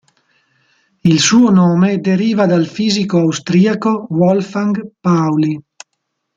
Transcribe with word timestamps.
Il 1.03 1.19
suo 1.19 1.51
nome 1.51 1.99
deriva 1.99 2.47
dal 2.47 2.65
fisico 2.65 3.19
austriaco 3.19 4.07
Wolfgang 4.09 4.93
Pauli. 4.99 5.61